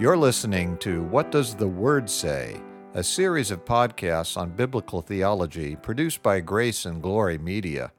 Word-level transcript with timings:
You're 0.00 0.16
listening 0.16 0.78
to 0.78 1.02
What 1.02 1.30
Does 1.30 1.54
the 1.54 1.68
Word 1.68 2.08
Say? 2.08 2.58
a 2.94 3.04
series 3.04 3.50
of 3.50 3.66
podcasts 3.66 4.34
on 4.34 4.56
biblical 4.56 5.02
theology 5.02 5.76
produced 5.76 6.22
by 6.22 6.40
Grace 6.40 6.86
and 6.86 7.02
Glory 7.02 7.36
Media. 7.36 7.92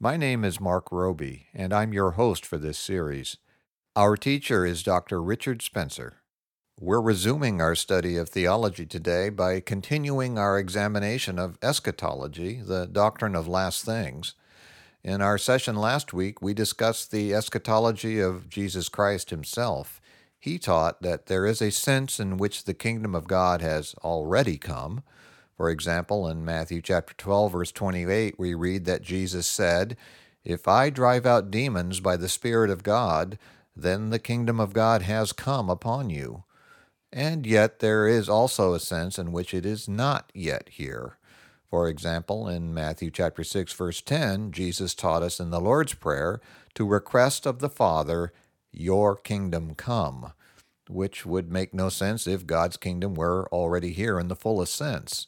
My 0.00 0.16
name 0.16 0.44
is 0.44 0.60
Mark 0.60 0.90
Roby, 0.90 1.46
and 1.54 1.72
I'm 1.72 1.92
your 1.92 2.10
host 2.10 2.44
for 2.44 2.58
this 2.58 2.76
series. 2.76 3.36
Our 3.94 4.16
teacher 4.16 4.66
is 4.66 4.82
Dr. 4.82 5.22
Richard 5.22 5.62
Spencer. 5.62 6.16
We're 6.80 7.00
resuming 7.00 7.60
our 7.60 7.76
study 7.76 8.16
of 8.16 8.28
theology 8.28 8.84
today 8.84 9.28
by 9.28 9.60
continuing 9.60 10.40
our 10.40 10.58
examination 10.58 11.38
of 11.38 11.56
eschatology, 11.62 12.62
the 12.62 12.86
doctrine 12.86 13.36
of 13.36 13.46
last 13.46 13.84
things. 13.84 14.34
In 15.04 15.22
our 15.22 15.38
session 15.38 15.76
last 15.76 16.12
week, 16.12 16.42
we 16.42 16.52
discussed 16.52 17.12
the 17.12 17.32
eschatology 17.32 18.18
of 18.18 18.48
Jesus 18.48 18.88
Christ 18.88 19.30
himself. 19.30 20.00
He 20.38 20.58
taught 20.58 21.02
that 21.02 21.26
there 21.26 21.46
is 21.46 21.60
a 21.60 21.70
sense 21.70 22.20
in 22.20 22.36
which 22.36 22.64
the 22.64 22.74
kingdom 22.74 23.14
of 23.14 23.26
God 23.26 23.60
has 23.60 23.94
already 24.04 24.56
come. 24.56 25.02
For 25.56 25.68
example, 25.68 26.28
in 26.28 26.44
Matthew 26.44 26.80
chapter 26.80 27.14
12 27.14 27.52
verse 27.52 27.72
28, 27.72 28.38
we 28.38 28.54
read 28.54 28.84
that 28.84 29.02
Jesus 29.02 29.46
said, 29.46 29.96
"If 30.44 30.68
I 30.68 30.90
drive 30.90 31.26
out 31.26 31.50
demons 31.50 31.98
by 31.98 32.16
the 32.16 32.28
spirit 32.28 32.70
of 32.70 32.84
God, 32.84 33.38
then 33.74 34.10
the 34.10 34.20
kingdom 34.20 34.60
of 34.60 34.72
God 34.72 35.02
has 35.02 35.32
come 35.32 35.68
upon 35.68 36.10
you." 36.10 36.44
And 37.12 37.44
yet 37.44 37.80
there 37.80 38.06
is 38.06 38.28
also 38.28 38.74
a 38.74 38.80
sense 38.80 39.18
in 39.18 39.32
which 39.32 39.52
it 39.52 39.66
is 39.66 39.88
not 39.88 40.30
yet 40.34 40.68
here. 40.68 41.18
For 41.68 41.88
example, 41.88 42.48
in 42.48 42.72
Matthew 42.72 43.10
chapter 43.10 43.42
6 43.42 43.72
verse 43.72 44.00
10, 44.00 44.52
Jesus 44.52 44.94
taught 44.94 45.22
us 45.22 45.40
in 45.40 45.50
the 45.50 45.60
Lord's 45.60 45.94
prayer 45.94 46.40
to 46.74 46.86
request 46.86 47.44
of 47.44 47.58
the 47.58 47.68
Father, 47.68 48.32
"Your 48.72 49.16
kingdom 49.16 49.74
come," 49.74 50.32
which 50.88 51.26
would 51.26 51.50
make 51.50 51.74
no 51.74 51.88
sense 51.88 52.26
if 52.26 52.46
God's 52.46 52.76
kingdom 52.76 53.14
were 53.14 53.48
already 53.52 53.92
here 53.92 54.18
in 54.18 54.28
the 54.28 54.36
fullest 54.36 54.74
sense. 54.74 55.26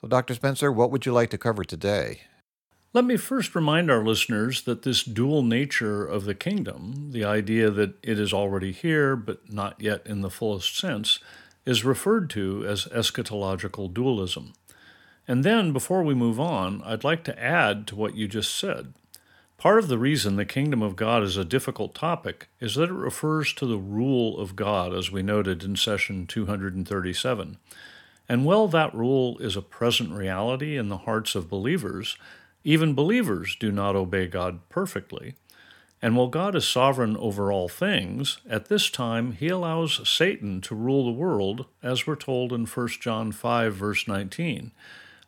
So 0.00 0.08
Dr. 0.08 0.34
Spencer, 0.34 0.70
what 0.70 0.90
would 0.90 1.06
you 1.06 1.12
like 1.12 1.30
to 1.30 1.38
cover 1.38 1.64
today? 1.64 2.22
Let 2.92 3.04
me 3.04 3.16
first 3.16 3.56
remind 3.56 3.90
our 3.90 4.04
listeners 4.04 4.62
that 4.62 4.82
this 4.82 5.02
dual 5.02 5.42
nature 5.42 6.06
of 6.06 6.26
the 6.26 6.34
kingdom, 6.34 7.10
the 7.10 7.24
idea 7.24 7.68
that 7.70 7.94
it 8.02 8.20
is 8.20 8.32
already 8.32 8.70
here 8.70 9.16
but 9.16 9.52
not 9.52 9.80
yet 9.80 10.06
in 10.06 10.20
the 10.20 10.30
fullest 10.30 10.76
sense, 10.76 11.18
is 11.66 11.84
referred 11.84 12.30
to 12.30 12.64
as 12.66 12.84
eschatological 12.86 13.92
dualism. 13.92 14.52
And 15.26 15.42
then, 15.42 15.72
before 15.72 16.04
we 16.04 16.14
move 16.14 16.38
on, 16.38 16.82
I'd 16.84 17.02
like 17.02 17.24
to 17.24 17.42
add 17.42 17.86
to 17.88 17.96
what 17.96 18.14
you 18.14 18.28
just 18.28 18.54
said. 18.54 18.94
Part 19.64 19.78
of 19.78 19.88
the 19.88 19.96
reason 19.96 20.36
the 20.36 20.44
kingdom 20.44 20.82
of 20.82 20.94
God 20.94 21.22
is 21.22 21.38
a 21.38 21.42
difficult 21.44 21.94
topic 21.94 22.48
is 22.60 22.74
that 22.74 22.90
it 22.90 22.92
refers 22.92 23.54
to 23.54 23.64
the 23.64 23.78
rule 23.78 24.38
of 24.38 24.56
God, 24.56 24.92
as 24.92 25.10
we 25.10 25.22
noted 25.22 25.64
in 25.64 25.74
session 25.74 26.26
237. 26.26 27.56
And 28.28 28.44
while 28.44 28.68
that 28.68 28.94
rule 28.94 29.38
is 29.38 29.56
a 29.56 29.62
present 29.62 30.12
reality 30.12 30.76
in 30.76 30.90
the 30.90 30.98
hearts 30.98 31.34
of 31.34 31.48
believers, 31.48 32.18
even 32.62 32.92
believers 32.92 33.56
do 33.58 33.72
not 33.72 33.96
obey 33.96 34.26
God 34.26 34.60
perfectly. 34.68 35.34
And 36.02 36.14
while 36.14 36.28
God 36.28 36.54
is 36.54 36.68
sovereign 36.68 37.16
over 37.16 37.50
all 37.50 37.70
things, 37.70 38.40
at 38.46 38.68
this 38.68 38.90
time 38.90 39.32
he 39.32 39.48
allows 39.48 40.06
Satan 40.06 40.60
to 40.60 40.74
rule 40.74 41.06
the 41.06 41.18
world, 41.18 41.64
as 41.82 42.06
we're 42.06 42.16
told 42.16 42.52
in 42.52 42.66
1 42.66 42.88
John 43.00 43.32
5, 43.32 43.74
verse 43.74 44.06
19 44.06 44.72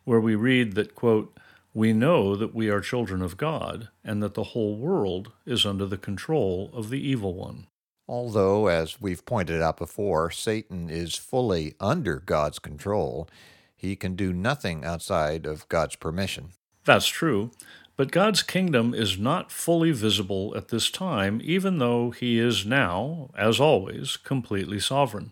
where 0.07 0.21
we 0.21 0.35
read 0.35 0.73
that, 0.75 0.95
quote, 0.95 1.37
we 1.77 1.93
know 1.93 2.35
that 2.35 2.55
we 2.55 2.69
are 2.69 2.81
children 2.81 3.21
of 3.21 3.37
God, 3.37 3.89
and 4.03 4.23
that 4.23 4.33
the 4.33 4.45
whole 4.45 4.75
world 4.77 5.31
is 5.45 5.63
under 5.63 5.85
the 5.85 5.95
control 5.95 6.71
of 6.73 6.89
the 6.89 6.99
evil 6.99 7.35
one. 7.35 7.67
Although, 8.07 8.65
as 8.65 8.99
we've 8.99 9.23
pointed 9.27 9.61
out 9.61 9.77
before, 9.77 10.31
Satan 10.31 10.89
is 10.89 11.13
fully 11.13 11.75
under 11.79 12.15
God's 12.19 12.57
control, 12.57 13.29
he 13.75 13.95
can 13.95 14.15
do 14.15 14.33
nothing 14.33 14.83
outside 14.83 15.45
of 15.45 15.69
God's 15.69 15.95
permission. 15.95 16.49
That's 16.83 17.05
true, 17.05 17.51
but 17.95 18.11
God's 18.11 18.41
kingdom 18.41 18.95
is 18.95 19.19
not 19.19 19.51
fully 19.51 19.91
visible 19.91 20.55
at 20.57 20.69
this 20.69 20.89
time, 20.89 21.39
even 21.43 21.77
though 21.77 22.09
he 22.09 22.39
is 22.39 22.65
now, 22.65 23.29
as 23.37 23.59
always, 23.59 24.17
completely 24.17 24.79
sovereign. 24.79 25.29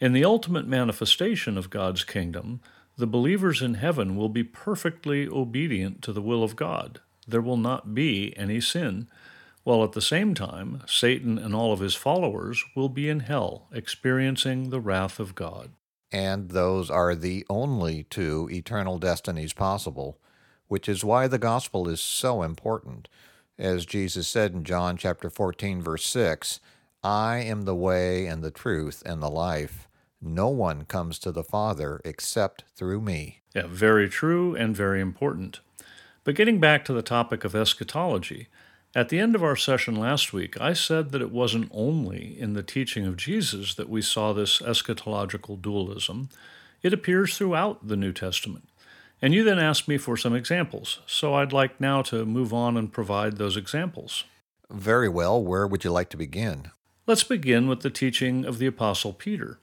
In 0.00 0.14
the 0.14 0.24
ultimate 0.24 0.66
manifestation 0.66 1.58
of 1.58 1.68
God's 1.68 2.04
kingdom, 2.04 2.62
the 2.98 3.06
believers 3.06 3.62
in 3.62 3.74
heaven 3.74 4.16
will 4.16 4.28
be 4.28 4.42
perfectly 4.42 5.28
obedient 5.28 6.02
to 6.02 6.12
the 6.12 6.20
will 6.20 6.42
of 6.42 6.56
God. 6.56 7.00
There 7.28 7.40
will 7.40 7.56
not 7.56 7.94
be 7.94 8.36
any 8.36 8.60
sin, 8.60 9.08
while 9.62 9.84
at 9.84 9.92
the 9.92 10.02
same 10.02 10.34
time, 10.34 10.82
Satan 10.86 11.38
and 11.38 11.54
all 11.54 11.72
of 11.72 11.78
his 11.78 11.94
followers 11.94 12.64
will 12.74 12.88
be 12.88 13.08
in 13.08 13.20
hell, 13.20 13.68
experiencing 13.72 14.70
the 14.70 14.80
wrath 14.80 15.20
of 15.20 15.36
God. 15.36 15.70
And 16.10 16.50
those 16.50 16.90
are 16.90 17.14
the 17.14 17.46
only 17.48 18.04
two 18.04 18.48
eternal 18.50 18.98
destinies 18.98 19.52
possible, 19.52 20.18
which 20.66 20.88
is 20.88 21.04
why 21.04 21.28
the 21.28 21.38
gospel 21.38 21.88
is 21.88 22.00
so 22.00 22.42
important. 22.42 23.06
As 23.58 23.86
Jesus 23.86 24.26
said 24.26 24.52
in 24.52 24.64
John 24.64 24.96
chapter 24.96 25.30
14 25.30 25.82
verse 25.82 26.06
6, 26.06 26.58
I 27.04 27.36
am 27.36 27.62
the 27.62 27.76
way 27.76 28.26
and 28.26 28.42
the 28.42 28.50
truth 28.50 29.02
and 29.06 29.22
the 29.22 29.30
life. 29.30 29.87
No 30.20 30.48
one 30.48 30.84
comes 30.84 31.18
to 31.20 31.32
the 31.32 31.44
Father 31.44 32.00
except 32.04 32.64
through 32.74 33.00
me. 33.00 33.40
Yeah, 33.54 33.66
very 33.68 34.08
true 34.08 34.54
and 34.56 34.76
very 34.76 35.00
important. 35.00 35.60
But 36.24 36.34
getting 36.34 36.60
back 36.60 36.84
to 36.84 36.92
the 36.92 37.02
topic 37.02 37.44
of 37.44 37.54
eschatology, 37.54 38.48
at 38.94 39.10
the 39.10 39.18
end 39.18 39.34
of 39.34 39.44
our 39.44 39.56
session 39.56 39.94
last 39.94 40.32
week, 40.32 40.60
I 40.60 40.72
said 40.72 41.12
that 41.12 41.22
it 41.22 41.30
wasn't 41.30 41.70
only 41.72 42.38
in 42.38 42.54
the 42.54 42.62
teaching 42.62 43.06
of 43.06 43.16
Jesus 43.16 43.74
that 43.74 43.88
we 43.88 44.02
saw 44.02 44.32
this 44.32 44.60
eschatological 44.60 45.60
dualism, 45.60 46.30
it 46.82 46.92
appears 46.92 47.36
throughout 47.36 47.86
the 47.86 47.96
New 47.96 48.12
Testament. 48.12 48.68
And 49.20 49.34
you 49.34 49.44
then 49.44 49.58
asked 49.58 49.88
me 49.88 49.98
for 49.98 50.16
some 50.16 50.34
examples, 50.34 51.00
so 51.06 51.34
I'd 51.34 51.52
like 51.52 51.80
now 51.80 52.02
to 52.02 52.24
move 52.24 52.52
on 52.52 52.76
and 52.76 52.92
provide 52.92 53.36
those 53.36 53.56
examples. 53.56 54.24
Very 54.70 55.08
well. 55.08 55.42
Where 55.42 55.66
would 55.66 55.84
you 55.84 55.90
like 55.90 56.08
to 56.10 56.16
begin? 56.16 56.70
Let's 57.06 57.24
begin 57.24 57.68
with 57.68 57.80
the 57.80 57.90
teaching 57.90 58.44
of 58.44 58.58
the 58.58 58.66
Apostle 58.66 59.12
Peter. 59.12 59.58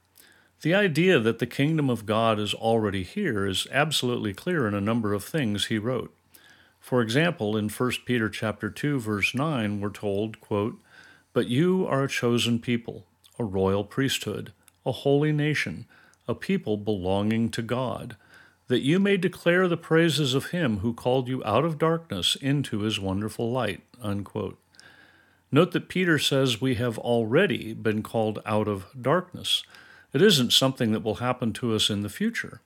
The 0.65 0.73
idea 0.73 1.19
that 1.19 1.37
the 1.37 1.45
kingdom 1.45 1.91
of 1.91 2.07
God 2.07 2.39
is 2.39 2.55
already 2.55 3.03
here 3.03 3.45
is 3.45 3.67
absolutely 3.69 4.33
clear 4.33 4.67
in 4.67 4.73
a 4.73 4.81
number 4.81 5.13
of 5.13 5.23
things 5.23 5.65
he 5.65 5.77
wrote. 5.77 6.11
For 6.79 7.03
example, 7.03 7.55
in 7.55 7.69
1 7.69 7.91
Peter 8.03 8.29
chapter 8.29 8.71
2 8.71 8.99
verse 8.99 9.35
9 9.35 9.79
we're 9.79 9.91
told, 9.91 10.41
quote, 10.41 10.81
"But 11.33 11.49
you 11.49 11.85
are 11.85 12.05
a 12.05 12.09
chosen 12.09 12.57
people, 12.57 13.05
a 13.37 13.43
royal 13.43 13.83
priesthood, 13.83 14.53
a 14.87 14.91
holy 14.91 15.31
nation, 15.31 15.85
a 16.27 16.33
people 16.33 16.77
belonging 16.77 17.51
to 17.51 17.61
God, 17.61 18.15
that 18.67 18.81
you 18.81 18.99
may 18.99 19.17
declare 19.17 19.67
the 19.67 19.77
praises 19.77 20.33
of 20.33 20.47
him 20.47 20.79
who 20.79 20.95
called 20.95 21.27
you 21.27 21.43
out 21.45 21.63
of 21.63 21.77
darkness 21.77 22.35
into 22.37 22.79
his 22.79 22.99
wonderful 22.99 23.51
light." 23.51 23.83
Unquote. 24.01 24.57
Note 25.51 25.73
that 25.73 25.89
Peter 25.89 26.17
says 26.17 26.59
we 26.59 26.73
have 26.73 26.97
already 26.97 27.75
been 27.75 28.01
called 28.01 28.41
out 28.47 28.67
of 28.67 28.87
darkness. 28.99 29.63
It 30.15 30.21
isn't 30.21 30.53
something 30.53 30.93
that 30.93 31.03
will 31.03 31.15
happen 31.15 31.51
to 31.51 31.75
us 31.75 31.89
in 31.89 32.01
the 32.01 32.07
future. 32.07 32.61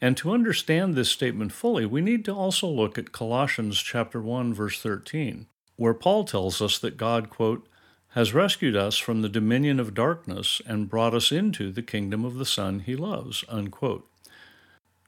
And 0.00 0.16
to 0.16 0.32
understand 0.32 0.96
this 0.96 1.08
statement 1.08 1.52
fully, 1.52 1.86
we 1.86 2.00
need 2.00 2.24
to 2.24 2.34
also 2.34 2.66
look 2.66 2.98
at 2.98 3.12
Colossians 3.12 3.80
chapter 3.80 4.20
1 4.20 4.52
verse 4.52 4.82
13, 4.82 5.46
where 5.76 5.94
Paul 5.94 6.24
tells 6.24 6.60
us 6.60 6.80
that 6.80 6.96
God, 6.96 7.30
quote, 7.30 7.68
has 8.14 8.34
rescued 8.34 8.74
us 8.74 8.98
from 8.98 9.22
the 9.22 9.28
dominion 9.28 9.78
of 9.78 9.94
darkness 9.94 10.60
and 10.66 10.88
brought 10.88 11.14
us 11.14 11.30
into 11.30 11.70
the 11.70 11.80
kingdom 11.80 12.24
of 12.24 12.34
the 12.38 12.44
Son 12.44 12.80
he 12.80 12.96
loves, 12.96 13.44
unquote. 13.48 14.10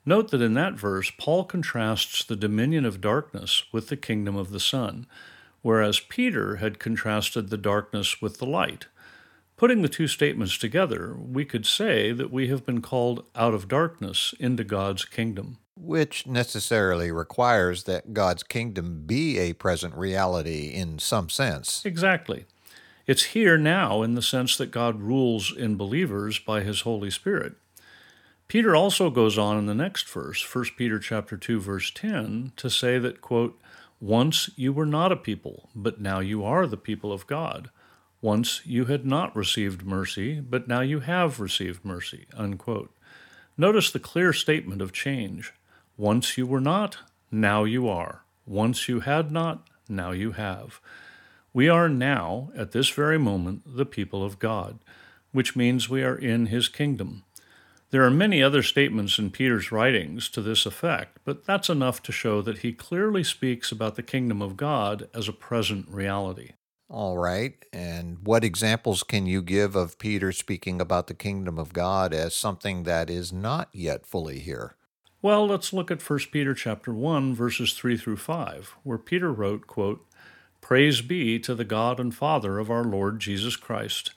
Note 0.06 0.30
that 0.30 0.40
in 0.40 0.54
that 0.54 0.74
verse, 0.74 1.10
Paul 1.18 1.42
contrasts 1.42 2.22
the 2.22 2.36
dominion 2.36 2.84
of 2.84 3.00
darkness 3.00 3.64
with 3.72 3.88
the 3.88 3.96
kingdom 3.96 4.36
of 4.36 4.52
the 4.52 4.60
Son, 4.60 5.08
whereas 5.62 5.98
Peter 5.98 6.56
had 6.56 6.78
contrasted 6.78 7.50
the 7.50 7.58
darkness 7.58 8.22
with 8.22 8.38
the 8.38 8.46
light. 8.46 8.86
Putting 9.62 9.82
the 9.82 9.88
two 9.88 10.08
statements 10.08 10.58
together, 10.58 11.14
we 11.16 11.44
could 11.44 11.66
say 11.66 12.10
that 12.10 12.32
we 12.32 12.48
have 12.48 12.66
been 12.66 12.82
called 12.82 13.24
out 13.36 13.54
of 13.54 13.68
darkness 13.68 14.34
into 14.40 14.64
God's 14.64 15.04
kingdom. 15.04 15.58
Which 15.76 16.26
necessarily 16.26 17.12
requires 17.12 17.84
that 17.84 18.12
God's 18.12 18.42
kingdom 18.42 19.04
be 19.06 19.38
a 19.38 19.52
present 19.52 19.94
reality 19.94 20.72
in 20.74 20.98
some 20.98 21.28
sense. 21.28 21.86
Exactly. 21.86 22.46
It's 23.06 23.36
here 23.36 23.56
now 23.56 24.02
in 24.02 24.16
the 24.16 24.20
sense 24.20 24.56
that 24.56 24.72
God 24.72 25.00
rules 25.00 25.56
in 25.56 25.76
believers 25.76 26.40
by 26.40 26.62
his 26.62 26.80
Holy 26.80 27.12
Spirit. 27.12 27.52
Peter 28.48 28.74
also 28.74 29.10
goes 29.10 29.38
on 29.38 29.58
in 29.58 29.66
the 29.66 29.76
next 29.76 30.08
verse, 30.08 30.42
1 30.42 30.64
Peter 30.76 30.98
chapter 30.98 31.36
2 31.36 31.60
verse 31.60 31.92
10, 31.92 32.50
to 32.56 32.68
say 32.68 32.98
that 32.98 33.20
quote, 33.20 33.60
once 34.00 34.50
you 34.56 34.72
were 34.72 34.84
not 34.84 35.12
a 35.12 35.16
people, 35.16 35.68
but 35.72 36.00
now 36.00 36.18
you 36.18 36.44
are 36.44 36.66
the 36.66 36.76
people 36.76 37.12
of 37.12 37.28
God. 37.28 37.70
Once 38.22 38.62
you 38.64 38.86
had 38.86 39.04
not 39.04 39.36
received 39.36 39.84
mercy, 39.84 40.40
but 40.40 40.68
now 40.68 40.80
you 40.80 41.00
have 41.00 41.40
received 41.40 41.84
mercy. 41.84 42.26
Unquote. 42.34 42.94
Notice 43.58 43.90
the 43.90 43.98
clear 43.98 44.32
statement 44.32 44.80
of 44.80 44.92
change. 44.92 45.52
Once 45.98 46.38
you 46.38 46.46
were 46.46 46.60
not, 46.60 46.96
now 47.30 47.64
you 47.64 47.88
are. 47.88 48.22
Once 48.46 48.88
you 48.88 49.00
had 49.00 49.30
not, 49.30 49.68
now 49.88 50.12
you 50.12 50.32
have. 50.32 50.80
We 51.52 51.68
are 51.68 51.88
now, 51.88 52.50
at 52.56 52.72
this 52.72 52.88
very 52.88 53.18
moment, 53.18 53.62
the 53.66 53.84
people 53.84 54.24
of 54.24 54.38
God. 54.38 54.78
which 55.32 55.56
means 55.56 55.88
we 55.88 56.02
are 56.02 56.16
in 56.16 56.46
his 56.46 56.68
kingdom. 56.68 57.24
There 57.90 58.04
are 58.04 58.10
many 58.10 58.42
other 58.42 58.62
statements 58.62 59.18
in 59.18 59.30
Peter's 59.30 59.72
writings 59.72 60.28
to 60.30 60.40
this 60.40 60.64
effect, 60.64 61.18
but 61.24 61.44
that's 61.44 61.68
enough 61.68 62.02
to 62.04 62.12
show 62.12 62.40
that 62.42 62.58
he 62.58 62.72
clearly 62.72 63.24
speaks 63.24 63.70
about 63.72 63.96
the 63.96 64.02
kingdom 64.02 64.40
of 64.40 64.56
God 64.56 65.08
as 65.14 65.28
a 65.28 65.32
present 65.32 65.86
reality. 65.88 66.52
All 66.92 67.16
right. 67.16 67.54
And 67.72 68.18
what 68.22 68.44
examples 68.44 69.02
can 69.02 69.24
you 69.24 69.40
give 69.40 69.74
of 69.74 69.98
Peter 69.98 70.30
speaking 70.30 70.78
about 70.78 71.06
the 71.06 71.14
kingdom 71.14 71.58
of 71.58 71.72
God 71.72 72.12
as 72.12 72.34
something 72.34 72.82
that 72.82 73.08
is 73.08 73.32
not 73.32 73.70
yet 73.72 74.04
fully 74.04 74.40
here? 74.40 74.76
Well, 75.22 75.46
let's 75.46 75.72
look 75.72 75.90
at 75.90 76.02
1 76.02 76.18
Peter 76.30 76.52
chapter 76.52 76.92
1 76.92 77.34
verses 77.34 77.72
3 77.72 77.96
through 77.96 78.18
5, 78.18 78.74
where 78.82 78.98
Peter 78.98 79.32
wrote, 79.32 79.66
quote, 79.66 80.04
"Praise 80.60 81.00
be 81.00 81.38
to 81.38 81.54
the 81.54 81.64
God 81.64 81.98
and 81.98 82.14
Father 82.14 82.58
of 82.58 82.70
our 82.70 82.84
Lord 82.84 83.20
Jesus 83.20 83.56
Christ." 83.56 84.12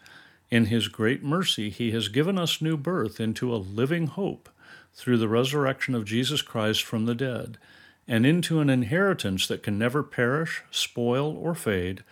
In 0.52 0.66
his 0.66 0.90
great 0.90 1.24
mercy, 1.24 1.70
he 1.70 1.92
has 1.92 2.10
given 2.10 2.38
us 2.38 2.62
new 2.62 2.76
birth 2.76 3.22
into 3.22 3.56
a 3.56 3.58
living 3.58 4.08
hope 4.08 4.50
through 4.94 5.18
the 5.18 5.30
resurrection 5.30 5.96
of 5.96 6.04
Jesus 6.04 6.42
Christ 6.42 6.84
from 6.84 7.06
the 7.06 7.16
dead, 7.16 7.58
and 8.06 8.26
into 8.26 8.60
an 8.60 8.70
inheritance 8.70 9.48
that 9.48 9.64
can 9.64 9.80
never 9.80 10.04
perish, 10.04 10.62
spoil, 10.72 11.38
or 11.38 11.56
fade, 11.56 12.04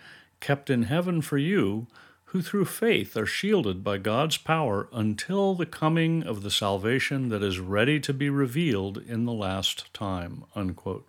kept 0.44 0.68
in 0.68 0.82
heaven 0.82 1.22
for 1.22 1.38
you, 1.38 1.86
who 2.26 2.42
through 2.42 2.66
faith 2.66 3.16
are 3.16 3.24
shielded 3.24 3.82
by 3.82 3.96
God's 3.96 4.36
power 4.36 4.90
until 4.92 5.54
the 5.54 5.64
coming 5.64 6.22
of 6.22 6.42
the 6.42 6.50
salvation 6.50 7.30
that 7.30 7.42
is 7.42 7.58
ready 7.58 7.98
to 8.00 8.12
be 8.12 8.28
revealed 8.28 8.98
in 8.98 9.24
the 9.24 9.32
last 9.32 9.92
time. 9.94 10.44
Unquote. 10.54 11.08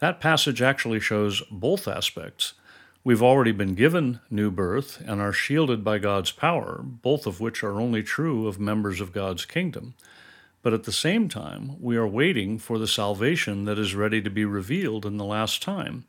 That 0.00 0.20
passage 0.20 0.60
actually 0.60 1.00
shows 1.00 1.42
both 1.50 1.88
aspects 1.88 2.52
We've 3.02 3.22
already 3.22 3.52
been 3.52 3.74
given 3.74 4.20
new 4.30 4.50
birth 4.50 5.02
and 5.06 5.22
are 5.22 5.32
shielded 5.32 5.82
by 5.82 5.98
God's 5.98 6.32
power, 6.32 6.82
both 6.84 7.26
of 7.26 7.40
which 7.40 7.64
are 7.64 7.80
only 7.80 8.02
true 8.02 8.46
of 8.46 8.60
members 8.60 9.00
of 9.00 9.14
God's 9.14 9.46
kingdom. 9.46 9.94
But 10.62 10.74
at 10.74 10.84
the 10.84 10.92
same 10.92 11.30
time, 11.30 11.80
we 11.80 11.96
are 11.96 12.06
waiting 12.06 12.58
for 12.58 12.78
the 12.78 12.86
salvation 12.86 13.64
that 13.64 13.78
is 13.78 13.94
ready 13.94 14.20
to 14.20 14.30
be 14.30 14.44
revealed 14.44 15.06
in 15.06 15.16
the 15.16 15.24
last 15.24 15.62
time. 15.62 16.04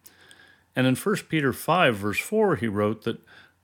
And 0.76 0.88
in 0.88 0.96
1 0.96 1.16
Peter 1.30 1.54
5, 1.54 1.96
verse 1.96 2.20
4, 2.20 2.56
he 2.58 2.68
wrote 2.68 3.04
that, 3.04 3.20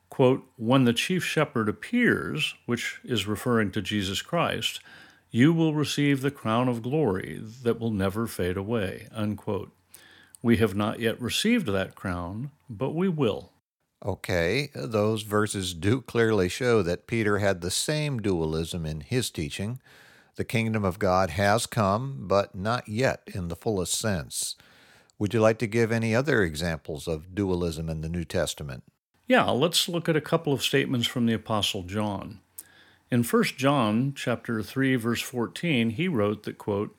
quote, 0.09 0.45
When 0.57 0.83
the 0.83 0.93
chief 0.93 1.23
shepherd 1.23 1.67
appears, 1.67 2.55
which 2.65 2.99
is 3.03 3.27
referring 3.27 3.71
to 3.71 3.81
Jesus 3.81 4.21
Christ, 4.21 4.79
you 5.31 5.53
will 5.53 5.73
receive 5.73 6.21
the 6.21 6.31
crown 6.31 6.67
of 6.67 6.81
glory 6.81 7.41
that 7.63 7.79
will 7.79 7.91
never 7.91 8.27
fade 8.27 8.57
away, 8.57 9.07
unquote. 9.11 9.71
We 10.41 10.57
have 10.57 10.75
not 10.75 10.99
yet 10.99 11.21
received 11.21 11.67
that 11.67 11.95
crown, 11.95 12.51
but 12.69 12.95
we 12.95 13.09
will. 13.09 13.51
Okay, 14.05 14.69
those 14.73 15.23
verses 15.23 15.73
do 15.73 16.01
clearly 16.01 16.47
show 16.47 16.81
that 16.83 17.05
Peter 17.05 17.39
had 17.39 17.59
the 17.59 17.71
same 17.71 18.21
dualism 18.21 18.85
in 18.85 19.01
his 19.01 19.29
teaching. 19.29 19.79
The 20.35 20.45
kingdom 20.45 20.85
of 20.85 20.99
God 20.99 21.31
has 21.31 21.65
come, 21.65 22.19
but 22.21 22.55
not 22.55 22.87
yet 22.87 23.23
in 23.27 23.49
the 23.49 23.57
fullest 23.57 23.93
sense. 23.93 24.55
Would 25.19 25.33
you 25.33 25.41
like 25.41 25.59
to 25.59 25.67
give 25.67 25.91
any 25.91 26.15
other 26.15 26.41
examples 26.43 27.05
of 27.05 27.35
dualism 27.35 27.89
in 27.89 27.99
the 27.99 28.07
New 28.07 28.23
Testament? 28.23 28.83
Yeah, 29.27 29.49
let's 29.49 29.89
look 29.89 30.07
at 30.07 30.15
a 30.15 30.21
couple 30.21 30.53
of 30.53 30.63
statements 30.63 31.07
from 31.07 31.25
the 31.25 31.33
apostle 31.33 31.83
John. 31.83 32.39
In 33.11 33.23
1 33.23 33.43
John 33.57 34.13
chapter 34.15 34.63
3 34.63 34.95
verse 34.95 35.21
14, 35.21 35.91
he 35.91 36.07
wrote 36.07 36.43
that 36.43 36.57
quote, 36.57 36.95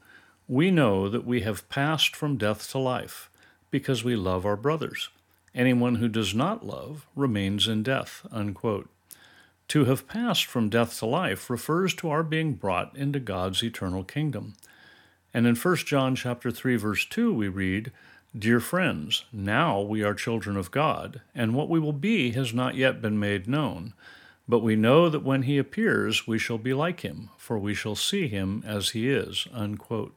"We 0.46 0.70
know 0.70 1.08
that 1.08 1.24
we 1.24 1.40
have 1.40 1.68
passed 1.70 2.14
from 2.14 2.36
death 2.36 2.70
to 2.72 2.78
life 2.78 3.30
because 3.70 4.04
we 4.04 4.16
love 4.16 4.44
our 4.44 4.56
brothers. 4.56 5.08
Anyone 5.54 5.96
who 5.96 6.08
does 6.08 6.34
not 6.34 6.66
love 6.66 7.06
remains 7.16 7.68
in 7.68 7.82
death. 7.82 8.26
Unquote. 8.30 8.90
To 9.68 9.86
have 9.86 10.06
passed 10.06 10.44
from 10.44 10.68
death 10.68 10.98
to 10.98 11.06
life 11.06 11.48
refers 11.48 11.94
to 11.94 12.10
our 12.10 12.22
being 12.22 12.54
brought 12.54 12.94
into 12.96 13.18
God's 13.18 13.62
eternal 13.62 14.04
kingdom. 14.04 14.54
And 15.32 15.46
in 15.46 15.54
1 15.54 15.76
John 15.86 16.16
chapter 16.16 16.50
3 16.50 16.76
verse 16.76 17.04
2 17.04 17.32
we 17.32 17.48
read, 17.48 17.92
"Dear 18.38 18.60
friends, 18.60 19.24
now 19.32 19.80
we 19.80 20.02
are 20.02 20.14
children 20.14 20.56
of 20.56 20.70
God, 20.70 21.20
and 21.34 21.54
what 21.54 21.68
we 21.68 21.80
will 21.80 21.92
be 21.92 22.30
has 22.32 22.54
not 22.54 22.76
yet 22.76 23.02
been 23.02 23.18
made 23.18 23.48
known." 23.48 23.92
But 24.48 24.60
we 24.60 24.74
know 24.74 25.08
that 25.08 25.22
when 25.22 25.42
he 25.42 25.58
appears, 25.58 26.26
we 26.26 26.38
shall 26.38 26.58
be 26.58 26.74
like 26.74 27.00
him, 27.00 27.30
for 27.38 27.58
we 27.58 27.72
shall 27.74 27.94
see 27.94 28.26
him 28.26 28.62
as 28.66 28.90
he 28.90 29.08
is. 29.08 29.46
Unquote. 29.52 30.14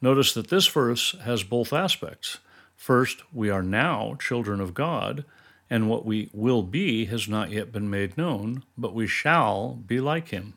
Notice 0.00 0.32
that 0.34 0.48
this 0.48 0.66
verse 0.66 1.12
has 1.22 1.42
both 1.42 1.72
aspects. 1.72 2.38
First, 2.76 3.22
we 3.32 3.50
are 3.50 3.62
now 3.62 4.16
children 4.20 4.60
of 4.60 4.74
God, 4.74 5.24
and 5.70 5.88
what 5.88 6.04
we 6.04 6.28
will 6.32 6.62
be 6.62 7.04
has 7.06 7.28
not 7.28 7.50
yet 7.50 7.72
been 7.72 7.88
made 7.88 8.18
known, 8.18 8.64
but 8.76 8.94
we 8.94 9.06
shall 9.06 9.74
be 9.86 10.00
like 10.00 10.28
him. 10.28 10.54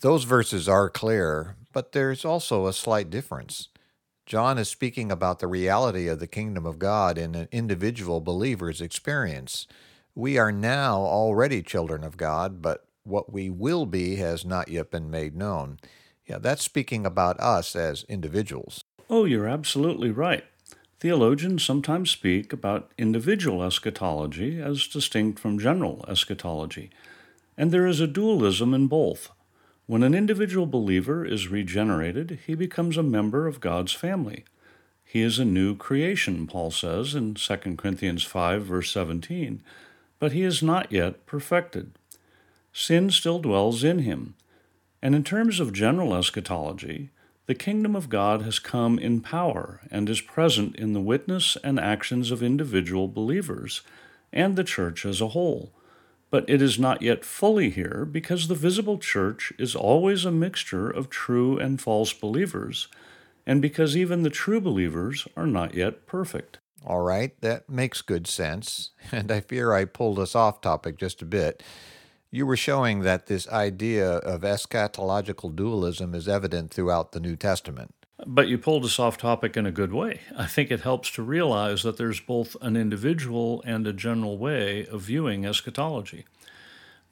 Those 0.00 0.24
verses 0.24 0.68
are 0.68 0.90
clear, 0.90 1.56
but 1.72 1.92
there's 1.92 2.24
also 2.24 2.66
a 2.66 2.72
slight 2.72 3.08
difference. 3.08 3.68
John 4.26 4.58
is 4.58 4.68
speaking 4.68 5.12
about 5.12 5.38
the 5.38 5.46
reality 5.46 6.08
of 6.08 6.18
the 6.18 6.26
kingdom 6.26 6.66
of 6.66 6.80
God 6.80 7.16
in 7.16 7.36
an 7.36 7.48
individual 7.52 8.20
believer's 8.20 8.80
experience. 8.80 9.68
We 10.16 10.36
are 10.36 10.50
now 10.50 10.96
already 10.98 11.62
children 11.62 12.02
of 12.02 12.16
God, 12.16 12.60
but 12.60 12.88
what 13.04 13.32
we 13.32 13.50
will 13.50 13.86
be 13.86 14.16
has 14.16 14.44
not 14.44 14.68
yet 14.68 14.90
been 14.90 15.12
made 15.12 15.36
known. 15.36 15.78
Yeah, 16.26 16.38
that's 16.38 16.64
speaking 16.64 17.06
about 17.06 17.38
us 17.38 17.76
as 17.76 18.02
individuals. 18.08 18.82
Oh, 19.08 19.26
you're 19.26 19.46
absolutely 19.46 20.10
right. 20.10 20.44
Theologians 20.98 21.64
sometimes 21.64 22.10
speak 22.10 22.52
about 22.52 22.90
individual 22.98 23.62
eschatology 23.62 24.60
as 24.60 24.88
distinct 24.88 25.38
from 25.38 25.56
general 25.56 26.04
eschatology, 26.08 26.90
and 27.56 27.70
there 27.70 27.86
is 27.86 28.00
a 28.00 28.08
dualism 28.08 28.74
in 28.74 28.88
both. 28.88 29.30
When 29.88 30.02
an 30.02 30.14
individual 30.14 30.66
believer 30.66 31.24
is 31.24 31.48
regenerated, 31.48 32.40
he 32.46 32.56
becomes 32.56 32.96
a 32.96 33.04
member 33.04 33.46
of 33.46 33.60
God's 33.60 33.92
family. 33.92 34.44
He 35.04 35.22
is 35.22 35.38
a 35.38 35.44
new 35.44 35.76
creation, 35.76 36.48
Paul 36.48 36.72
says 36.72 37.14
in 37.14 37.34
2 37.34 37.56
Corinthians 37.76 38.24
5, 38.24 38.64
verse 38.64 38.90
17, 38.90 39.62
but 40.18 40.32
he 40.32 40.42
is 40.42 40.60
not 40.60 40.90
yet 40.90 41.24
perfected. 41.24 41.92
Sin 42.72 43.10
still 43.10 43.38
dwells 43.38 43.84
in 43.84 44.00
him. 44.00 44.34
And 45.00 45.14
in 45.14 45.22
terms 45.22 45.60
of 45.60 45.72
general 45.72 46.16
eschatology, 46.16 47.10
the 47.46 47.54
kingdom 47.54 47.94
of 47.94 48.08
God 48.08 48.42
has 48.42 48.58
come 48.58 48.98
in 48.98 49.20
power 49.20 49.82
and 49.88 50.10
is 50.10 50.20
present 50.20 50.74
in 50.74 50.94
the 50.94 51.00
witness 51.00 51.56
and 51.62 51.78
actions 51.78 52.32
of 52.32 52.42
individual 52.42 53.06
believers 53.06 53.82
and 54.32 54.56
the 54.56 54.64
church 54.64 55.06
as 55.06 55.20
a 55.20 55.28
whole. 55.28 55.70
But 56.30 56.48
it 56.48 56.60
is 56.60 56.78
not 56.78 57.02
yet 57.02 57.24
fully 57.24 57.70
here 57.70 58.04
because 58.10 58.48
the 58.48 58.54
visible 58.54 58.98
church 58.98 59.52
is 59.58 59.76
always 59.76 60.24
a 60.24 60.32
mixture 60.32 60.90
of 60.90 61.08
true 61.08 61.58
and 61.58 61.80
false 61.80 62.12
believers, 62.12 62.88
and 63.46 63.62
because 63.62 63.96
even 63.96 64.22
the 64.22 64.30
true 64.30 64.60
believers 64.60 65.28
are 65.36 65.46
not 65.46 65.74
yet 65.74 66.06
perfect. 66.06 66.58
All 66.84 67.00
right, 67.00 67.40
that 67.40 67.68
makes 67.68 68.00
good 68.00 68.26
sense, 68.26 68.90
and 69.12 69.30
I 69.30 69.40
fear 69.40 69.72
I 69.72 69.84
pulled 69.84 70.18
us 70.18 70.34
off 70.34 70.60
topic 70.60 70.96
just 70.98 71.22
a 71.22 71.26
bit. 71.26 71.62
You 72.30 72.46
were 72.46 72.56
showing 72.56 73.00
that 73.00 73.26
this 73.26 73.48
idea 73.48 74.08
of 74.18 74.42
eschatological 74.42 75.54
dualism 75.54 76.14
is 76.14 76.28
evident 76.28 76.72
throughout 76.72 77.12
the 77.12 77.20
New 77.20 77.36
Testament. 77.36 77.94
But 78.28 78.48
you 78.48 78.58
pulled 78.58 78.84
us 78.84 78.98
off 78.98 79.16
topic 79.16 79.56
in 79.56 79.66
a 79.66 79.70
good 79.70 79.92
way. 79.92 80.20
I 80.36 80.46
think 80.46 80.72
it 80.72 80.80
helps 80.80 81.12
to 81.12 81.22
realize 81.22 81.84
that 81.84 81.96
there's 81.96 82.18
both 82.18 82.56
an 82.60 82.76
individual 82.76 83.62
and 83.64 83.86
a 83.86 83.92
general 83.92 84.36
way 84.36 84.84
of 84.86 85.02
viewing 85.02 85.46
eschatology. 85.46 86.24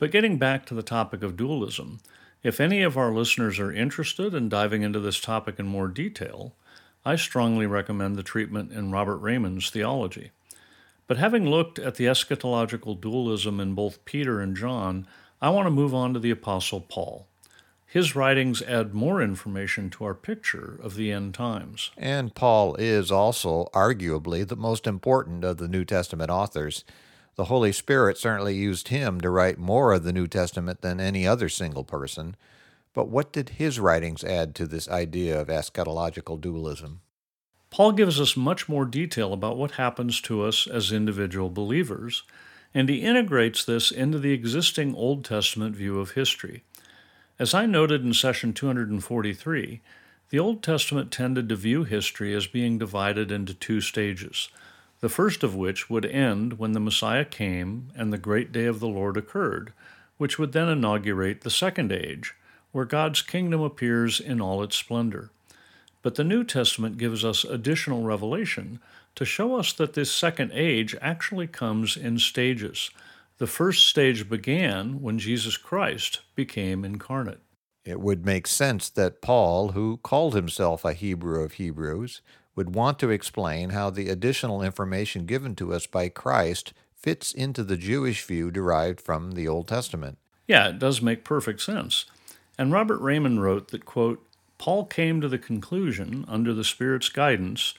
But 0.00 0.10
getting 0.10 0.38
back 0.38 0.66
to 0.66 0.74
the 0.74 0.82
topic 0.82 1.22
of 1.22 1.36
dualism, 1.36 2.00
if 2.42 2.60
any 2.60 2.82
of 2.82 2.98
our 2.98 3.12
listeners 3.12 3.60
are 3.60 3.72
interested 3.72 4.34
in 4.34 4.48
diving 4.48 4.82
into 4.82 4.98
this 4.98 5.20
topic 5.20 5.60
in 5.60 5.66
more 5.66 5.86
detail, 5.86 6.56
I 7.04 7.14
strongly 7.14 7.66
recommend 7.66 8.16
the 8.16 8.24
treatment 8.24 8.72
in 8.72 8.90
Robert 8.90 9.22
Reymond's 9.22 9.70
theology. 9.70 10.32
But 11.06 11.18
having 11.18 11.48
looked 11.48 11.78
at 11.78 11.94
the 11.94 12.06
eschatological 12.06 13.00
dualism 13.00 13.60
in 13.60 13.74
both 13.74 14.04
Peter 14.04 14.40
and 14.40 14.56
John, 14.56 15.06
I 15.40 15.50
want 15.50 15.66
to 15.66 15.70
move 15.70 15.94
on 15.94 16.12
to 16.14 16.18
the 16.18 16.32
Apostle 16.32 16.80
Paul. 16.80 17.28
His 17.94 18.16
writings 18.16 18.60
add 18.62 18.92
more 18.92 19.22
information 19.22 19.88
to 19.90 20.04
our 20.04 20.14
picture 20.14 20.80
of 20.82 20.96
the 20.96 21.12
end 21.12 21.32
times. 21.32 21.92
And 21.96 22.34
Paul 22.34 22.74
is 22.74 23.12
also 23.12 23.70
arguably 23.72 24.44
the 24.44 24.56
most 24.56 24.88
important 24.88 25.44
of 25.44 25.58
the 25.58 25.68
New 25.68 25.84
Testament 25.84 26.28
authors. 26.28 26.84
The 27.36 27.44
Holy 27.44 27.70
Spirit 27.70 28.18
certainly 28.18 28.56
used 28.56 28.88
him 28.88 29.20
to 29.20 29.30
write 29.30 29.58
more 29.58 29.92
of 29.92 30.02
the 30.02 30.12
New 30.12 30.26
Testament 30.26 30.80
than 30.80 30.98
any 30.98 31.24
other 31.24 31.48
single 31.48 31.84
person. 31.84 32.34
But 32.94 33.10
what 33.10 33.32
did 33.32 33.50
his 33.50 33.78
writings 33.78 34.24
add 34.24 34.56
to 34.56 34.66
this 34.66 34.88
idea 34.88 35.40
of 35.40 35.46
eschatological 35.46 36.40
dualism? 36.40 37.00
Paul 37.70 37.92
gives 37.92 38.20
us 38.20 38.36
much 38.36 38.68
more 38.68 38.86
detail 38.86 39.32
about 39.32 39.56
what 39.56 39.70
happens 39.70 40.20
to 40.22 40.42
us 40.42 40.66
as 40.66 40.90
individual 40.90 41.48
believers, 41.48 42.24
and 42.74 42.88
he 42.88 43.02
integrates 43.02 43.64
this 43.64 43.92
into 43.92 44.18
the 44.18 44.32
existing 44.32 44.96
Old 44.96 45.24
Testament 45.24 45.76
view 45.76 46.00
of 46.00 46.14
history. 46.14 46.64
As 47.36 47.52
I 47.52 47.66
noted 47.66 48.04
in 48.04 48.14
session 48.14 48.52
243, 48.52 49.80
the 50.30 50.38
Old 50.38 50.62
Testament 50.62 51.10
tended 51.10 51.48
to 51.48 51.56
view 51.56 51.82
history 51.82 52.32
as 52.32 52.46
being 52.46 52.78
divided 52.78 53.32
into 53.32 53.52
two 53.52 53.80
stages, 53.80 54.50
the 55.00 55.08
first 55.08 55.42
of 55.42 55.56
which 55.56 55.90
would 55.90 56.06
end 56.06 56.60
when 56.60 56.72
the 56.72 56.80
Messiah 56.80 57.24
came 57.24 57.90
and 57.96 58.12
the 58.12 58.18
great 58.18 58.52
day 58.52 58.66
of 58.66 58.78
the 58.78 58.86
Lord 58.86 59.16
occurred, 59.16 59.72
which 60.16 60.38
would 60.38 60.52
then 60.52 60.68
inaugurate 60.68 61.40
the 61.40 61.50
second 61.50 61.90
age, 61.90 62.36
where 62.70 62.84
God's 62.84 63.20
kingdom 63.20 63.60
appears 63.60 64.20
in 64.20 64.40
all 64.40 64.62
its 64.62 64.76
splendor. 64.76 65.30
But 66.02 66.14
the 66.14 66.22
New 66.22 66.44
Testament 66.44 66.98
gives 66.98 67.24
us 67.24 67.42
additional 67.42 68.04
revelation 68.04 68.78
to 69.16 69.24
show 69.24 69.56
us 69.56 69.72
that 69.72 69.94
this 69.94 70.12
second 70.12 70.52
age 70.54 70.94
actually 71.00 71.48
comes 71.48 71.96
in 71.96 72.20
stages. 72.20 72.90
The 73.38 73.46
first 73.48 73.88
stage 73.88 74.28
began 74.28 75.00
when 75.02 75.18
Jesus 75.18 75.56
Christ 75.56 76.20
became 76.34 76.84
incarnate. 76.84 77.40
It 77.84 78.00
would 78.00 78.24
make 78.24 78.46
sense 78.46 78.88
that 78.90 79.20
Paul, 79.20 79.70
who 79.72 79.98
called 79.98 80.34
himself 80.34 80.84
a 80.84 80.92
Hebrew 80.92 81.42
of 81.42 81.54
Hebrews, 81.54 82.22
would 82.54 82.74
want 82.74 82.98
to 83.00 83.10
explain 83.10 83.70
how 83.70 83.90
the 83.90 84.08
additional 84.08 84.62
information 84.62 85.26
given 85.26 85.54
to 85.56 85.72
us 85.72 85.86
by 85.86 86.08
Christ 86.08 86.72
fits 86.94 87.32
into 87.32 87.64
the 87.64 87.76
Jewish 87.76 88.24
view 88.24 88.50
derived 88.50 89.00
from 89.00 89.32
the 89.32 89.48
Old 89.48 89.68
Testament. 89.68 90.18
Yeah, 90.46 90.68
it 90.68 90.78
does 90.78 91.02
make 91.02 91.24
perfect 91.24 91.60
sense. 91.60 92.06
And 92.56 92.72
Robert 92.72 93.00
Reymond 93.00 93.40
wrote 93.40 93.68
that, 93.72 93.84
quote, 93.84 94.24
Paul 94.58 94.86
came 94.86 95.20
to 95.20 95.28
the 95.28 95.38
conclusion, 95.38 96.24
under 96.28 96.54
the 96.54 96.64
Spirit's 96.64 97.08
guidance, 97.08 97.74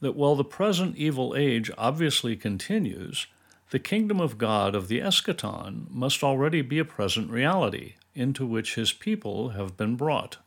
that 0.00 0.14
while 0.14 0.36
the 0.36 0.44
present 0.44 0.96
evil 0.96 1.34
age 1.36 1.70
obviously 1.78 2.36
continues, 2.36 3.26
the 3.70 3.78
kingdom 3.78 4.20
of 4.20 4.38
God 4.38 4.74
of 4.74 4.88
the 4.88 5.00
eschaton 5.00 5.90
must 5.90 6.24
already 6.24 6.62
be 6.62 6.78
a 6.78 6.84
present 6.84 7.30
reality 7.30 7.94
into 8.14 8.46
which 8.46 8.74
his 8.74 8.92
people 8.92 9.50
have 9.50 9.76
been 9.76 9.96
brought, 9.96 10.38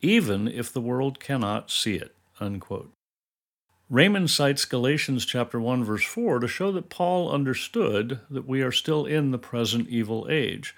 even 0.00 0.46
if 0.46 0.72
the 0.72 0.80
world 0.80 1.18
cannot 1.20 1.70
see 1.70 1.94
it. 1.94 2.14
Unquote. 2.40 2.92
Reymond 3.90 4.30
cites 4.30 4.64
Galatians 4.64 5.26
chapter 5.26 5.60
1 5.60 5.84
verse 5.84 6.04
4 6.04 6.38
to 6.38 6.48
show 6.48 6.72
that 6.72 6.88
Paul 6.88 7.30
understood 7.30 8.20
that 8.30 8.48
we 8.48 8.62
are 8.62 8.72
still 8.72 9.04
in 9.04 9.32
the 9.32 9.38
present 9.38 9.88
evil 9.88 10.26
age. 10.30 10.74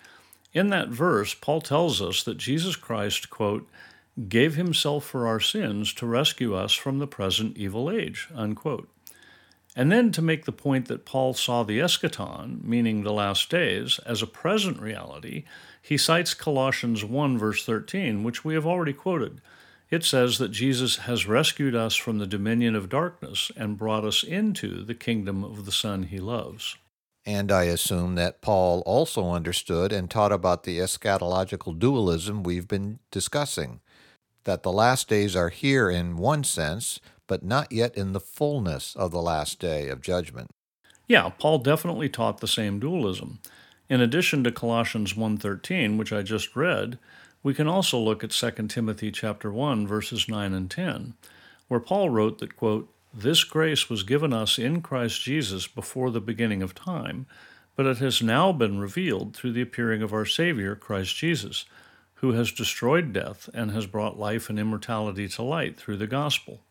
In 0.53 0.71
that 0.71 0.89
verse, 0.89 1.35
Paul 1.35 1.61
tells 1.61 2.03
us 2.03 2.23
that 2.25 2.39
Jesus 2.39 2.77
Christ, 2.77 3.31
quote, 3.31 3.69
gave 4.29 4.57
himself 4.57 5.05
for 5.05 5.27
our 5.27 5.41
sins 5.41 5.93
to 5.95 6.07
rescue 6.07 6.55
us 6.55 6.73
from 6.73 6.99
the 6.99 7.07
present 7.07 7.57
evil 7.57 7.91
age, 7.91 8.29
unquote. 8.35 8.89
And 9.77 9.91
then 9.91 10.13
to 10.13 10.23
make 10.23 10.45
the 10.45 10.53
point 10.53 10.87
that 10.87 11.05
Paul 11.05 11.35
saw 11.35 11.65
the 11.65 11.81
eschaton, 11.81 12.63
meaning 12.63 13.03
the 13.03 13.13
last 13.13 13.51
days, 13.51 13.99
as 14.07 14.23
a 14.23 14.27
present 14.27 14.81
reality, 14.81 15.45
he 15.83 15.97
cites 15.97 16.33
Colossians 16.33 17.05
1 17.05 17.39
verse 17.39 17.65
13, 17.65 18.23
which 18.23 18.45
we 18.45 18.55
have 18.55 18.67
already 18.67 18.93
quoted. 18.93 19.41
It 19.91 20.05
says 20.05 20.39
that 20.39 20.51
Jesus 20.51 20.97
has 20.99 21.27
rescued 21.27 21.75
us 21.75 21.95
from 21.95 22.19
the 22.19 22.27
dominion 22.27 22.75
of 22.75 22.89
darkness 22.89 23.51
and 23.57 23.77
brought 23.77 24.05
us 24.05 24.23
into 24.23 24.85
the 24.85 24.95
kingdom 24.95 25.45
of 25.45 25.67
the 25.67 25.73
Son 25.73 26.05
he 26.05 26.19
loves. 26.19 26.77
And 27.27 27.51
I 27.51 27.65
assume 27.65 28.15
that 28.17 28.43
Paul 28.43 28.83
also 28.87 29.31
understood 29.31 29.93
and 29.93 30.11
taught 30.11 30.33
about 30.33 30.65
the 30.65 30.79
eschatological 30.79 31.79
dualism 31.79 32.43
we've 32.43 32.69
been 32.69 32.99
discussing, 33.11 33.81
that 34.45 34.63
the 34.63 34.73
last 34.73 35.09
days 35.09 35.35
are 35.35 35.49
here 35.49 35.91
in 35.91 36.17
one 36.17 36.45
sense, 36.45 37.01
but 37.27 37.45
not 37.45 37.73
yet 37.73 37.97
in 37.97 38.13
the 38.13 38.21
fullness 38.21 38.95
of 38.97 39.11
the 39.11 39.23
last 39.23 39.59
day 39.59 39.89
of 39.89 40.01
judgment. 40.01 40.51
Yeah, 41.07 41.29
Paul 41.29 41.59
definitely 41.59 42.09
taught 42.09 42.41
the 42.41 42.49
same 42.49 42.79
dualism. 42.79 43.41
In 43.91 44.01
addition 44.01 44.43
to 44.45 44.53
Colossians 44.53 45.15
1:13, 45.15 45.99
which 45.99 46.13
I 46.13 46.23
just 46.23 46.57
read, 46.57 46.99
we 47.43 47.53
can 47.53 47.69
also 47.69 47.99
look 47.99 48.25
at 48.25 48.33
2 48.33 48.71
Timothy 48.71 49.13
chapter 49.13 49.53
1 49.53 49.87
verses 49.87 50.29
9 50.29 50.55
and 50.55 50.71
10, 50.71 51.15
where 51.69 51.81
Paul 51.81 52.09
wrote 52.09 52.39
that 52.39 52.57
quote, 52.57 52.89
"This 53.13 53.45
grace 53.45 53.91
was 53.91 54.03
given 54.03 54.33
us 54.33 54.59
in 54.59 54.81
Christ 54.81 55.23
Jesus 55.23 55.67
before 55.67 56.11
the 56.11 56.21
beginning 56.21 56.63
of 56.63 56.75
time, 56.75 57.27
but 57.77 57.87
it 57.87 57.99
has 57.99 58.23
now 58.23 58.53
been 58.53 58.79
revealed 58.79 59.37
through 59.37 59.53
the 59.53 59.61
appearing 59.61 60.03
of 60.03 60.15
our 60.15 60.25
Savior 60.25 60.75
Christ 60.75 61.17
Jesus, 61.17 61.67
who 62.17 62.33
has 62.33 62.51
destroyed 62.51 63.13
death 63.13 63.51
and 63.53 63.73
has 63.73 63.87
brought 63.87 64.19
life 64.19 64.49
and 64.49 64.59
immortality 64.59 65.29
to 65.29 65.43
light 65.43 65.77
through 65.77 65.99
the 65.99 66.07
gospel." 66.07 66.63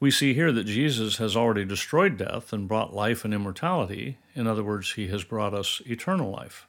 We 0.00 0.10
see 0.10 0.32
here 0.32 0.50
that 0.50 0.64
Jesus 0.64 1.18
has 1.18 1.36
already 1.36 1.66
destroyed 1.66 2.16
death 2.16 2.54
and 2.54 2.66
brought 2.66 2.94
life 2.94 3.22
and 3.22 3.34
immortality. 3.34 4.16
In 4.34 4.46
other 4.46 4.64
words, 4.64 4.92
he 4.92 5.08
has 5.08 5.24
brought 5.24 5.52
us 5.52 5.82
eternal 5.84 6.30
life. 6.30 6.66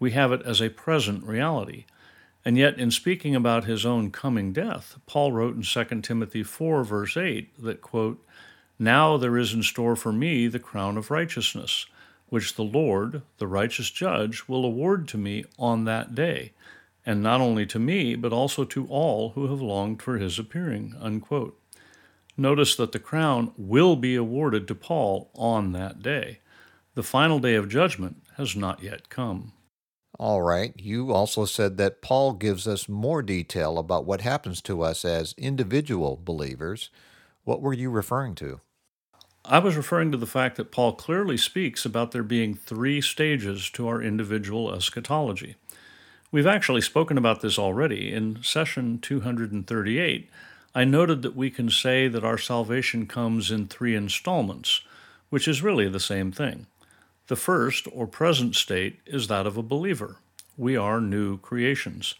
We 0.00 0.10
have 0.10 0.32
it 0.32 0.42
as 0.44 0.60
a 0.60 0.68
present 0.68 1.22
reality. 1.22 1.84
And 2.44 2.58
yet, 2.58 2.76
in 2.76 2.90
speaking 2.90 3.36
about 3.36 3.66
his 3.66 3.86
own 3.86 4.10
coming 4.10 4.52
death, 4.52 4.98
Paul 5.06 5.30
wrote 5.30 5.54
in 5.54 5.62
2 5.62 6.00
Timothy 6.00 6.42
4, 6.42 6.82
verse 6.82 7.16
8, 7.16 7.62
that, 7.62 7.80
quote, 7.80 8.26
Now 8.76 9.16
there 9.16 9.38
is 9.38 9.54
in 9.54 9.62
store 9.62 9.94
for 9.94 10.12
me 10.12 10.48
the 10.48 10.58
crown 10.58 10.96
of 10.96 11.12
righteousness, 11.12 11.86
which 12.28 12.56
the 12.56 12.64
Lord, 12.64 13.22
the 13.38 13.46
righteous 13.46 13.90
judge, 13.90 14.48
will 14.48 14.64
award 14.64 15.06
to 15.08 15.16
me 15.16 15.44
on 15.60 15.84
that 15.84 16.12
day, 16.12 16.52
and 17.06 17.22
not 17.22 17.40
only 17.40 17.66
to 17.66 17.78
me, 17.78 18.16
but 18.16 18.32
also 18.32 18.64
to 18.64 18.86
all 18.88 19.30
who 19.30 19.46
have 19.46 19.60
longed 19.62 20.02
for 20.02 20.18
his 20.18 20.40
appearing. 20.40 20.96
Unquote. 21.00 21.56
Notice 22.40 22.76
that 22.76 22.92
the 22.92 23.00
crown 23.00 23.50
will 23.56 23.96
be 23.96 24.14
awarded 24.14 24.68
to 24.68 24.74
Paul 24.76 25.30
on 25.34 25.72
that 25.72 26.00
day. 26.00 26.38
The 26.94 27.02
final 27.02 27.40
day 27.40 27.56
of 27.56 27.68
judgment 27.68 28.22
has 28.36 28.54
not 28.54 28.80
yet 28.80 29.08
come. 29.08 29.54
All 30.20 30.42
right. 30.42 30.72
You 30.76 31.12
also 31.12 31.44
said 31.44 31.78
that 31.78 32.00
Paul 32.00 32.34
gives 32.34 32.68
us 32.68 32.88
more 32.88 33.22
detail 33.22 33.76
about 33.76 34.04
what 34.04 34.20
happens 34.20 34.62
to 34.62 34.82
us 34.82 35.04
as 35.04 35.34
individual 35.36 36.20
believers. 36.24 36.90
What 37.42 37.60
were 37.60 37.72
you 37.72 37.90
referring 37.90 38.36
to? 38.36 38.60
I 39.44 39.58
was 39.58 39.76
referring 39.76 40.12
to 40.12 40.18
the 40.18 40.26
fact 40.26 40.56
that 40.56 40.70
Paul 40.70 40.92
clearly 40.92 41.36
speaks 41.36 41.84
about 41.84 42.12
there 42.12 42.22
being 42.22 42.54
three 42.54 43.00
stages 43.00 43.68
to 43.70 43.88
our 43.88 44.00
individual 44.00 44.72
eschatology. 44.72 45.56
We've 46.30 46.46
actually 46.46 46.82
spoken 46.82 47.18
about 47.18 47.40
this 47.40 47.58
already. 47.58 48.12
In 48.12 48.42
session 48.42 49.00
238, 49.00 50.30
I 50.74 50.84
noted 50.84 51.22
that 51.22 51.36
we 51.36 51.50
can 51.50 51.70
say 51.70 52.08
that 52.08 52.24
our 52.24 52.38
salvation 52.38 53.06
comes 53.06 53.50
in 53.50 53.66
three 53.66 53.94
installments, 53.94 54.82
which 55.30 55.48
is 55.48 55.62
really 55.62 55.88
the 55.88 56.00
same 56.00 56.30
thing. 56.32 56.66
The 57.28 57.36
first, 57.36 57.86
or 57.92 58.06
present 58.06 58.54
state, 58.54 59.00
is 59.06 59.28
that 59.28 59.46
of 59.46 59.56
a 59.56 59.62
believer. 59.62 60.16
We 60.56 60.76
are 60.76 61.00
new 61.00 61.38
creations. 61.38 62.14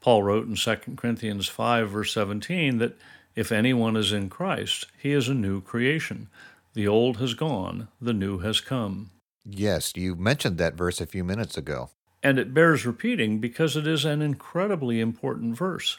Paul 0.00 0.22
wrote 0.22 0.46
in 0.46 0.54
2 0.54 0.76
Corinthians 0.96 1.48
5, 1.48 1.90
verse 1.90 2.12
17, 2.14 2.78
that 2.78 2.96
if 3.34 3.52
anyone 3.52 3.96
is 3.96 4.12
in 4.12 4.28
Christ, 4.28 4.86
he 4.98 5.12
is 5.12 5.28
a 5.28 5.34
new 5.34 5.60
creation. 5.60 6.28
The 6.74 6.88
old 6.88 7.18
has 7.18 7.34
gone, 7.34 7.88
the 8.00 8.12
new 8.12 8.38
has 8.38 8.60
come. 8.60 9.10
Yes, 9.44 9.92
you 9.96 10.14
mentioned 10.14 10.58
that 10.58 10.74
verse 10.74 11.00
a 11.00 11.06
few 11.06 11.24
minutes 11.24 11.56
ago. 11.56 11.90
And 12.22 12.38
it 12.38 12.54
bears 12.54 12.84
repeating 12.84 13.38
because 13.38 13.76
it 13.76 13.86
is 13.86 14.04
an 14.04 14.20
incredibly 14.20 15.00
important 15.00 15.56
verse. 15.56 15.98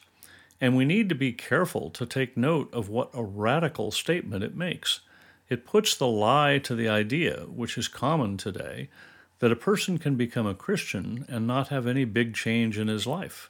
And 0.62 0.78
we 0.78 0.86
need 0.86 1.10
to 1.10 1.16
be 1.16 1.34
careful 1.34 1.90
to 1.90 2.06
take 2.06 2.38
note 2.38 2.72
of 2.72 2.88
what 2.88 3.10
a 3.14 3.24
radical 3.24 3.90
statement 3.90 4.44
it 4.44 4.56
makes. 4.56 5.00
It 5.50 5.66
puts 5.66 5.96
the 5.96 6.08
lie 6.08 6.60
to 6.60 6.76
the 6.76 6.88
idea, 6.88 7.46
which 7.48 7.78
is 7.80 7.88
common 7.88 8.38
today, 8.38 8.88
that 9.40 9.52
a 9.52 9.56
person 9.56 9.98
can 9.98 10.16
become 10.16 10.46
a 10.46 10.54
Christian 10.54 11.26
and 11.28 11.48
not 11.48 11.70
have 11.70 11.88
any 11.88 12.06
big 12.06 12.36
change 12.36 12.78
in 12.78 12.88
his 12.88 13.08
life. 13.08 13.50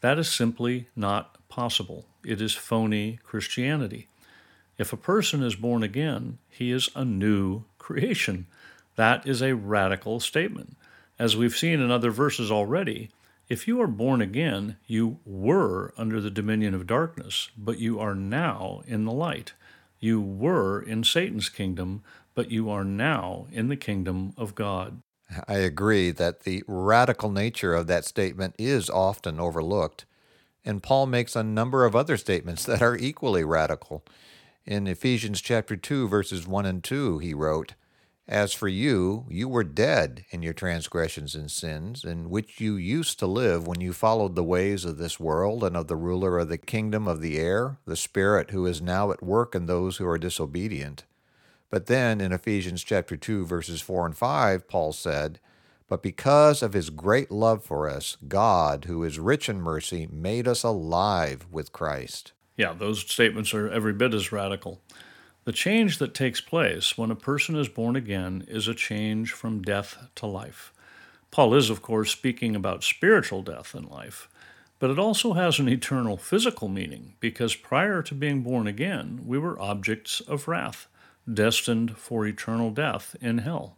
That 0.00 0.18
is 0.18 0.28
simply 0.28 0.88
not 0.96 1.36
possible. 1.48 2.04
It 2.24 2.40
is 2.40 2.52
phony 2.52 3.20
Christianity. 3.22 4.08
If 4.76 4.92
a 4.92 4.96
person 4.96 5.42
is 5.44 5.54
born 5.54 5.84
again, 5.84 6.38
he 6.48 6.72
is 6.72 6.90
a 6.96 7.04
new 7.04 7.62
creation. 7.78 8.46
That 8.96 9.26
is 9.26 9.40
a 9.40 9.54
radical 9.54 10.18
statement. 10.18 10.76
As 11.18 11.36
we've 11.36 11.56
seen 11.56 11.80
in 11.80 11.90
other 11.90 12.10
verses 12.10 12.50
already, 12.50 13.10
if 13.50 13.66
you 13.66 13.80
are 13.82 13.88
born 13.88 14.22
again, 14.22 14.76
you 14.86 15.18
were 15.26 15.92
under 15.98 16.20
the 16.20 16.30
dominion 16.30 16.72
of 16.72 16.86
darkness, 16.86 17.50
but 17.58 17.80
you 17.80 17.98
are 17.98 18.14
now 18.14 18.82
in 18.86 19.04
the 19.04 19.12
light. 19.12 19.54
You 19.98 20.20
were 20.20 20.80
in 20.80 21.02
Satan's 21.02 21.48
kingdom, 21.48 22.04
but 22.36 22.52
you 22.52 22.70
are 22.70 22.84
now 22.84 23.48
in 23.50 23.68
the 23.68 23.76
kingdom 23.76 24.32
of 24.36 24.54
God. 24.54 25.02
I 25.48 25.56
agree 25.56 26.12
that 26.12 26.44
the 26.44 26.62
radical 26.68 27.28
nature 27.28 27.74
of 27.74 27.88
that 27.88 28.04
statement 28.04 28.54
is 28.56 28.88
often 28.88 29.40
overlooked, 29.40 30.04
and 30.64 30.82
Paul 30.82 31.06
makes 31.06 31.34
a 31.34 31.42
number 31.42 31.84
of 31.84 31.96
other 31.96 32.16
statements 32.16 32.64
that 32.64 32.82
are 32.82 32.96
equally 32.96 33.42
radical. 33.42 34.04
In 34.64 34.86
Ephesians 34.86 35.40
chapter 35.40 35.76
2 35.76 36.06
verses 36.06 36.46
1 36.46 36.66
and 36.66 36.84
2 36.84 37.18
he 37.18 37.34
wrote, 37.34 37.74
as 38.30 38.54
for 38.54 38.68
you, 38.68 39.26
you 39.28 39.48
were 39.48 39.64
dead 39.64 40.24
in 40.30 40.40
your 40.40 40.52
transgressions 40.52 41.34
and 41.34 41.50
sins, 41.50 42.04
in 42.04 42.30
which 42.30 42.60
you 42.60 42.76
used 42.76 43.18
to 43.18 43.26
live 43.26 43.66
when 43.66 43.80
you 43.80 43.92
followed 43.92 44.36
the 44.36 44.44
ways 44.44 44.84
of 44.84 44.98
this 44.98 45.18
world 45.18 45.64
and 45.64 45.76
of 45.76 45.88
the 45.88 45.96
ruler 45.96 46.38
of 46.38 46.48
the 46.48 46.56
kingdom 46.56 47.08
of 47.08 47.20
the 47.20 47.38
air, 47.38 47.78
the 47.86 47.96
Spirit 47.96 48.52
who 48.52 48.66
is 48.66 48.80
now 48.80 49.10
at 49.10 49.20
work 49.20 49.56
in 49.56 49.66
those 49.66 49.96
who 49.96 50.06
are 50.06 50.16
disobedient. 50.16 51.04
But 51.70 51.86
then 51.86 52.20
in 52.20 52.32
Ephesians 52.32 52.84
chapter 52.84 53.16
2 53.16 53.44
verses 53.44 53.80
4 53.80 54.06
and 54.06 54.16
5, 54.16 54.68
Paul 54.68 54.92
said, 54.92 55.40
"But 55.88 56.00
because 56.00 56.62
of 56.62 56.72
his 56.72 56.90
great 56.90 57.32
love 57.32 57.64
for 57.64 57.88
us, 57.90 58.16
God, 58.28 58.84
who 58.84 59.02
is 59.02 59.18
rich 59.18 59.48
in 59.48 59.60
mercy, 59.60 60.08
made 60.10 60.46
us 60.46 60.62
alive 60.62 61.46
with 61.50 61.72
Christ." 61.72 62.32
Yeah, 62.56 62.74
those 62.74 63.00
statements 63.00 63.52
are 63.54 63.68
every 63.68 63.92
bit 63.92 64.14
as 64.14 64.30
radical. 64.30 64.80
The 65.44 65.52
change 65.52 65.98
that 65.98 66.12
takes 66.12 66.40
place 66.40 66.98
when 66.98 67.10
a 67.10 67.16
person 67.16 67.56
is 67.56 67.68
born 67.68 67.96
again 67.96 68.44
is 68.46 68.68
a 68.68 68.74
change 68.74 69.32
from 69.32 69.62
death 69.62 69.96
to 70.16 70.26
life. 70.26 70.72
Paul 71.30 71.54
is, 71.54 71.70
of 71.70 71.80
course, 71.80 72.10
speaking 72.10 72.54
about 72.54 72.84
spiritual 72.84 73.42
death 73.42 73.74
and 73.74 73.88
life, 73.88 74.28
but 74.78 74.90
it 74.90 74.98
also 74.98 75.32
has 75.32 75.58
an 75.58 75.68
eternal 75.68 76.16
physical 76.16 76.68
meaning 76.68 77.14
because 77.20 77.54
prior 77.54 78.02
to 78.02 78.14
being 78.14 78.42
born 78.42 78.66
again, 78.66 79.20
we 79.24 79.38
were 79.38 79.60
objects 79.60 80.20
of 80.20 80.46
wrath, 80.46 80.88
destined 81.32 81.96
for 81.96 82.26
eternal 82.26 82.70
death 82.70 83.16
in 83.20 83.38
hell. 83.38 83.76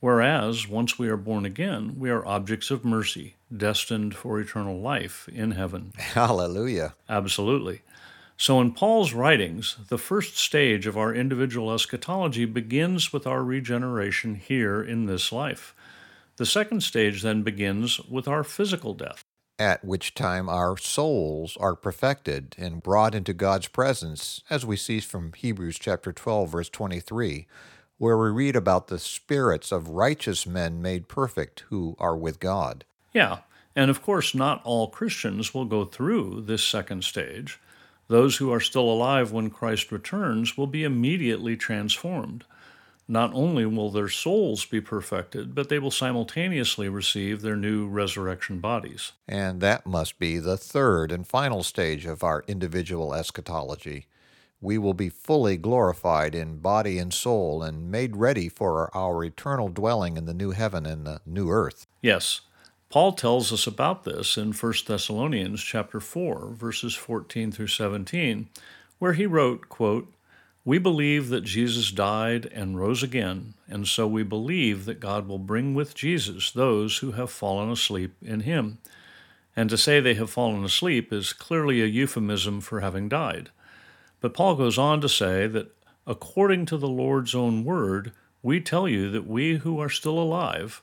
Whereas, 0.00 0.66
once 0.66 0.98
we 0.98 1.08
are 1.08 1.16
born 1.16 1.44
again, 1.44 1.96
we 1.98 2.08
are 2.08 2.26
objects 2.26 2.70
of 2.70 2.84
mercy, 2.86 3.36
destined 3.54 4.14
for 4.14 4.40
eternal 4.40 4.80
life 4.80 5.28
in 5.30 5.52
heaven. 5.52 5.92
Hallelujah. 5.98 6.94
Absolutely. 7.08 7.82
So, 8.40 8.58
in 8.58 8.72
Paul's 8.72 9.12
writings, 9.12 9.76
the 9.90 9.98
first 9.98 10.38
stage 10.38 10.86
of 10.86 10.96
our 10.96 11.14
individual 11.14 11.74
eschatology 11.74 12.46
begins 12.46 13.12
with 13.12 13.26
our 13.26 13.44
regeneration 13.44 14.34
here 14.34 14.82
in 14.82 15.04
this 15.04 15.30
life. 15.30 15.74
The 16.36 16.46
second 16.46 16.82
stage 16.82 17.20
then 17.20 17.42
begins 17.42 18.00
with 18.00 18.26
our 18.26 18.42
physical 18.42 18.94
death. 18.94 19.22
At 19.58 19.84
which 19.84 20.14
time 20.14 20.48
our 20.48 20.78
souls 20.78 21.58
are 21.60 21.74
perfected 21.76 22.56
and 22.56 22.82
brought 22.82 23.14
into 23.14 23.34
God's 23.34 23.68
presence, 23.68 24.42
as 24.48 24.64
we 24.64 24.78
see 24.78 25.00
from 25.00 25.34
Hebrews 25.34 25.78
chapter 25.78 26.10
12, 26.10 26.50
verse 26.50 26.70
23, 26.70 27.46
where 27.98 28.16
we 28.16 28.30
read 28.30 28.56
about 28.56 28.86
the 28.86 28.98
spirits 28.98 29.70
of 29.70 29.90
righteous 29.90 30.46
men 30.46 30.80
made 30.80 31.08
perfect 31.08 31.64
who 31.68 31.94
are 31.98 32.16
with 32.16 32.40
God. 32.40 32.86
Yeah, 33.12 33.40
and 33.76 33.90
of 33.90 34.00
course, 34.00 34.34
not 34.34 34.62
all 34.64 34.88
Christians 34.88 35.52
will 35.52 35.66
go 35.66 35.84
through 35.84 36.44
this 36.46 36.64
second 36.64 37.04
stage. 37.04 37.60
Those 38.10 38.38
who 38.38 38.52
are 38.52 38.58
still 38.58 38.90
alive 38.90 39.30
when 39.30 39.50
Christ 39.50 39.92
returns 39.92 40.58
will 40.58 40.66
be 40.66 40.82
immediately 40.82 41.56
transformed. 41.56 42.44
Not 43.06 43.32
only 43.32 43.64
will 43.64 43.90
their 43.90 44.08
souls 44.08 44.64
be 44.64 44.80
perfected, 44.80 45.54
but 45.54 45.68
they 45.68 45.78
will 45.78 45.92
simultaneously 45.92 46.88
receive 46.88 47.40
their 47.40 47.54
new 47.54 47.86
resurrection 47.86 48.58
bodies. 48.58 49.12
And 49.28 49.60
that 49.60 49.86
must 49.86 50.18
be 50.18 50.38
the 50.38 50.56
third 50.56 51.12
and 51.12 51.24
final 51.24 51.62
stage 51.62 52.04
of 52.04 52.24
our 52.24 52.42
individual 52.48 53.14
eschatology 53.14 54.06
we 54.60 54.76
will 54.76 54.94
be 54.94 55.08
fully 55.08 55.56
glorified 55.56 56.34
in 56.34 56.58
body 56.58 56.98
and 56.98 57.14
soul 57.14 57.62
and 57.62 57.90
made 57.90 58.16
ready 58.16 58.48
for 58.48 58.94
our 58.94 59.24
eternal 59.24 59.68
dwelling 59.68 60.16
in 60.16 60.26
the 60.26 60.34
new 60.34 60.50
heaven 60.50 60.84
and 60.84 61.06
the 61.06 61.20
new 61.24 61.48
earth. 61.48 61.86
Yes. 62.02 62.42
Paul 62.90 63.12
tells 63.12 63.52
us 63.52 63.68
about 63.68 64.02
this 64.02 64.36
in 64.36 64.52
1 64.52 64.72
Thessalonians 64.84 65.62
chapter 65.62 66.00
4 66.00 66.50
verses 66.50 66.96
14 66.96 67.52
through 67.52 67.68
17 67.68 68.48
where 68.98 69.12
he 69.12 69.26
wrote, 69.26 69.68
quote, 69.68 70.12
"We 70.64 70.78
believe 70.78 71.28
that 71.28 71.44
Jesus 71.44 71.92
died 71.92 72.46
and 72.46 72.78
rose 72.78 73.04
again, 73.04 73.54
and 73.68 73.86
so 73.86 74.08
we 74.08 74.24
believe 74.24 74.86
that 74.86 74.98
God 74.98 75.28
will 75.28 75.38
bring 75.38 75.72
with 75.72 75.94
Jesus 75.94 76.50
those 76.50 76.98
who 76.98 77.12
have 77.12 77.30
fallen 77.30 77.70
asleep 77.70 78.16
in 78.20 78.40
him." 78.40 78.78
And 79.54 79.70
to 79.70 79.78
say 79.78 80.00
they 80.00 80.14
have 80.14 80.30
fallen 80.30 80.64
asleep 80.64 81.12
is 81.12 81.32
clearly 81.32 81.80
a 81.80 81.86
euphemism 81.86 82.60
for 82.60 82.80
having 82.80 83.08
died. 83.08 83.50
But 84.20 84.34
Paul 84.34 84.56
goes 84.56 84.78
on 84.78 85.00
to 85.00 85.08
say 85.08 85.46
that 85.46 85.70
according 86.08 86.66
to 86.66 86.76
the 86.76 86.88
Lord's 86.88 87.36
own 87.36 87.62
word, 87.62 88.10
we 88.42 88.60
tell 88.60 88.88
you 88.88 89.10
that 89.12 89.28
we 89.28 89.58
who 89.58 89.78
are 89.78 89.88
still 89.88 90.18
alive, 90.18 90.82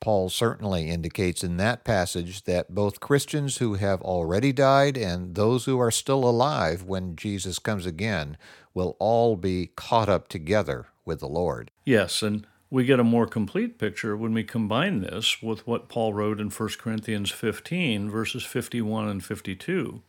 Paul 0.00 0.28
certainly 0.28 0.88
indicates 0.88 1.42
in 1.42 1.56
that 1.56 1.84
passage 1.84 2.44
that 2.44 2.74
both 2.74 3.00
Christians 3.00 3.56
who 3.56 3.74
have 3.74 4.02
already 4.02 4.52
died 4.52 4.96
and 4.96 5.34
those 5.34 5.64
who 5.64 5.78
are 5.78 5.90
still 5.90 6.28
alive 6.28 6.82
when 6.82 7.16
Jesus 7.16 7.58
comes 7.58 7.86
again 7.86 8.36
will 8.74 8.96
all 8.98 9.36
be 9.36 9.70
caught 9.74 10.08
up 10.08 10.28
together 10.28 10.86
with 11.04 11.20
the 11.20 11.28
Lord. 11.28 11.70
Yes, 11.84 12.22
and 12.22 12.46
we 12.68 12.84
get 12.84 13.00
a 13.00 13.04
more 13.04 13.26
complete 13.26 13.78
picture 13.78 14.16
when 14.16 14.34
we 14.34 14.44
combine 14.44 15.00
this 15.00 15.42
with 15.42 15.66
what 15.66 15.88
Paul 15.88 16.12
wrote 16.12 16.40
in 16.40 16.50
1 16.50 16.68
Corinthians 16.78 17.30
15, 17.30 18.10
verses 18.10 18.44
51 18.44 19.08
and 19.08 19.24
52, 19.24 20.02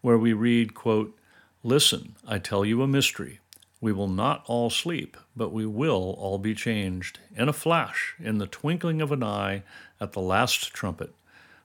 where 0.00 0.18
we 0.18 0.32
read, 0.32 0.74
quote, 0.74 1.16
Listen, 1.62 2.16
I 2.26 2.38
tell 2.38 2.64
you 2.64 2.82
a 2.82 2.88
mystery. 2.88 3.40
We 3.80 3.92
will 3.92 4.08
not 4.08 4.44
all 4.46 4.68
sleep, 4.68 5.16
but 5.34 5.52
we 5.52 5.64
will 5.64 6.14
all 6.18 6.38
be 6.38 6.54
changed, 6.54 7.18
in 7.34 7.48
a 7.48 7.52
flash, 7.52 8.14
in 8.20 8.38
the 8.38 8.46
twinkling 8.46 9.00
of 9.00 9.10
an 9.10 9.22
eye, 9.22 9.62
at 10.00 10.12
the 10.12 10.20
last 10.20 10.72
trumpet. 10.74 11.14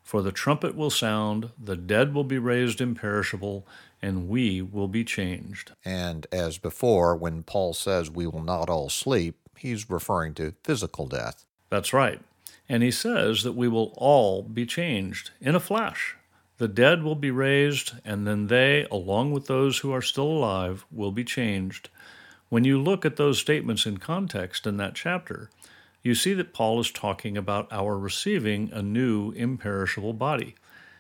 For 0.02 0.22
the 0.22 0.32
trumpet 0.32 0.76
will 0.76 0.92
sound, 0.92 1.50
the 1.62 1.76
dead 1.76 2.14
will 2.14 2.24
be 2.24 2.38
raised 2.38 2.80
imperishable, 2.80 3.68
and 4.02 4.30
we 4.30 4.62
will 4.62 4.88
be 4.88 5.04
changed. 5.04 5.72
And 5.84 6.28
as 6.32 6.58
before, 6.58 7.16
when 7.16 7.44
Paul 7.44 7.74
says 7.74 8.10
we 8.10 8.28
will 8.28 8.44
not 8.44 8.70
all 8.70 8.90
sleep, 8.90 9.36
he's 9.58 9.90
referring 9.90 10.36
to 10.36 10.54
physical 10.64 11.08
death. 11.08 11.46
That's 11.70 11.92
right. 11.92 12.22
And 12.70 12.84
he 12.84 12.92
says 12.92 13.44
that 13.44 13.54
we 13.54 13.68
will 13.68 13.94
all 13.98 14.44
be 14.44 14.66
changed 14.66 15.32
in 15.42 15.56
a 15.56 15.60
flash. 15.60 16.16
The 16.58 16.68
dead 16.70 17.04
will 17.04 17.16
be 17.16 17.32
raised, 17.32 17.94
and 18.06 18.26
then 18.26 18.48
they, 18.48 18.88
along 18.90 19.32
with 19.32 19.48
those 19.48 19.80
who 19.80 19.92
are 19.92 20.02
still 20.02 20.28
alive, 20.28 20.86
will 20.90 21.12
be 21.12 21.26
changed. 21.26 21.90
When 22.48 22.64
you 22.64 22.82
look 22.82 23.04
at 23.04 23.18
those 23.18 23.40
statements 23.40 23.86
in 23.86 23.98
context 23.98 24.66
in 24.66 24.78
that 24.78 24.96
chapter, 24.96 25.50
you 26.02 26.16
see 26.16 26.34
that 26.36 26.54
Paul 26.54 26.80
is 26.80 26.92
talking 26.92 27.36
about 27.36 27.68
our 27.72 27.98
receiving 27.98 28.70
a 28.72 28.82
new 28.82 29.32
imperishable 29.32 30.14
body. 30.14 30.56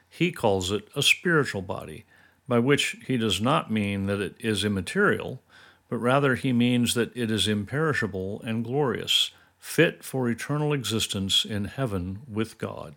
He 0.09 0.31
calls 0.31 0.71
it 0.71 0.89
a 0.95 1.01
spiritual 1.01 1.61
body, 1.61 2.05
by 2.47 2.59
which 2.59 2.97
he 3.05 3.15
does 3.15 3.39
not 3.39 3.71
mean 3.71 4.07
that 4.07 4.19
it 4.19 4.35
is 4.39 4.65
immaterial, 4.65 5.41
but 5.87 5.97
rather 5.97 6.35
he 6.35 6.51
means 6.51 6.95
that 6.95 7.15
it 7.15 7.31
is 7.31 7.47
imperishable 7.47 8.41
and 8.41 8.65
glorious, 8.65 9.31
fit 9.57 10.03
for 10.03 10.29
eternal 10.29 10.73
existence 10.73 11.45
in 11.45 11.65
heaven 11.65 12.19
with 12.27 12.57
God. 12.57 12.95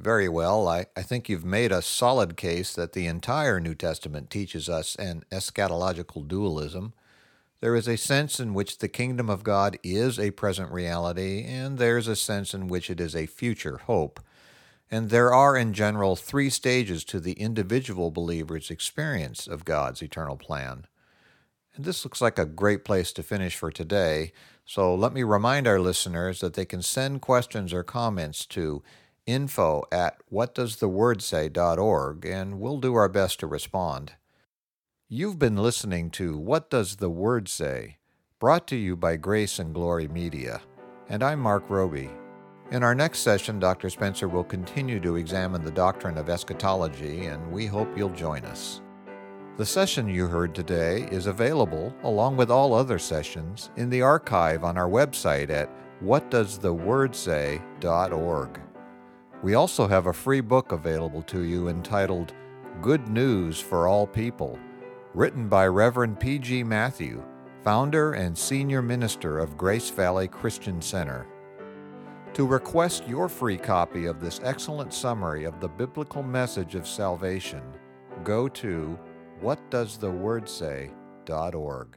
Very 0.00 0.30
well. 0.30 0.66
I, 0.66 0.86
I 0.96 1.02
think 1.02 1.28
you've 1.28 1.44
made 1.44 1.70
a 1.70 1.82
solid 1.82 2.38
case 2.38 2.72
that 2.72 2.94
the 2.94 3.06
entire 3.06 3.60
New 3.60 3.74
Testament 3.74 4.30
teaches 4.30 4.66
us 4.66 4.96
an 4.96 5.24
eschatological 5.30 6.26
dualism. 6.26 6.94
There 7.60 7.76
is 7.76 7.86
a 7.86 7.98
sense 7.98 8.40
in 8.40 8.54
which 8.54 8.78
the 8.78 8.88
kingdom 8.88 9.28
of 9.28 9.44
God 9.44 9.78
is 9.82 10.18
a 10.18 10.30
present 10.30 10.72
reality, 10.72 11.44
and 11.44 11.76
there's 11.76 12.08
a 12.08 12.16
sense 12.16 12.54
in 12.54 12.66
which 12.66 12.88
it 12.88 12.98
is 12.98 13.14
a 13.14 13.26
future 13.26 13.76
hope. 13.76 14.20
And 14.90 15.10
there 15.10 15.34
are, 15.34 15.54
in 15.54 15.74
general, 15.74 16.16
three 16.16 16.48
stages 16.48 17.04
to 17.04 17.20
the 17.20 17.32
individual 17.32 18.10
believer's 18.10 18.70
experience 18.70 19.46
of 19.46 19.66
God's 19.66 20.00
eternal 20.00 20.38
plan. 20.38 20.86
And 21.76 21.84
this 21.84 22.06
looks 22.06 22.22
like 22.22 22.38
a 22.38 22.46
great 22.46 22.86
place 22.86 23.12
to 23.12 23.22
finish 23.22 23.54
for 23.54 23.70
today. 23.70 24.32
So 24.64 24.94
let 24.94 25.12
me 25.12 25.24
remind 25.24 25.68
our 25.68 25.78
listeners 25.78 26.40
that 26.40 26.54
they 26.54 26.64
can 26.64 26.80
send 26.80 27.20
questions 27.20 27.74
or 27.74 27.82
comments 27.82 28.46
to 28.46 28.82
info 29.32 29.82
at 29.90 30.18
whatdoesthewordsay.org 30.32 32.26
and 32.26 32.60
we'll 32.60 32.78
do 32.78 32.94
our 32.94 33.08
best 33.08 33.40
to 33.40 33.46
respond. 33.46 34.12
You've 35.08 35.38
been 35.38 35.56
listening 35.56 36.10
to 36.10 36.38
What 36.38 36.70
Does 36.70 36.96
the 36.96 37.10
Word 37.10 37.48
Say? 37.48 37.96
brought 38.38 38.66
to 38.68 38.76
you 38.76 38.96
by 38.96 39.16
Grace 39.16 39.58
and 39.58 39.74
Glory 39.74 40.08
Media. 40.08 40.62
And 41.08 41.22
I'm 41.22 41.40
Mark 41.40 41.68
Roby. 41.68 42.08
In 42.70 42.82
our 42.82 42.94
next 42.94 43.18
session, 43.18 43.58
Dr. 43.58 43.90
Spencer 43.90 44.28
will 44.28 44.44
continue 44.44 45.00
to 45.00 45.16
examine 45.16 45.64
the 45.64 45.72
doctrine 45.72 46.16
of 46.16 46.30
eschatology, 46.30 47.26
and 47.26 47.52
we 47.52 47.66
hope 47.66 47.98
you'll 47.98 48.08
join 48.10 48.44
us. 48.44 48.80
The 49.56 49.66
session 49.66 50.08
you 50.08 50.26
heard 50.26 50.54
today 50.54 51.08
is 51.10 51.26
available, 51.26 51.94
along 52.04 52.36
with 52.36 52.50
all 52.50 52.72
other 52.72 52.98
sessions, 52.98 53.70
in 53.76 53.90
the 53.90 54.02
archive 54.02 54.64
on 54.64 54.78
our 54.78 54.88
website 54.88 55.50
at 55.50 55.68
whatdoesthewordsay.org. 56.02 58.60
We 59.42 59.54
also 59.54 59.86
have 59.86 60.06
a 60.06 60.12
free 60.12 60.42
book 60.42 60.72
available 60.72 61.22
to 61.22 61.44
you 61.44 61.68
entitled 61.68 62.34
Good 62.82 63.08
News 63.08 63.58
for 63.58 63.88
All 63.88 64.06
People, 64.06 64.58
written 65.14 65.48
by 65.48 65.66
Reverend 65.66 66.20
P.G. 66.20 66.62
Matthew, 66.62 67.24
founder 67.64 68.12
and 68.12 68.36
senior 68.36 68.82
minister 68.82 69.38
of 69.38 69.56
Grace 69.56 69.88
Valley 69.88 70.28
Christian 70.28 70.82
Center. 70.82 71.26
To 72.34 72.46
request 72.46 73.08
your 73.08 73.30
free 73.30 73.56
copy 73.56 74.04
of 74.04 74.20
this 74.20 74.40
excellent 74.44 74.92
summary 74.92 75.44
of 75.44 75.58
the 75.58 75.68
biblical 75.68 76.22
message 76.22 76.74
of 76.74 76.86
salvation, 76.86 77.62
go 78.22 78.46
to 78.46 78.98
whatdoesthewordsay.org. 79.42 81.88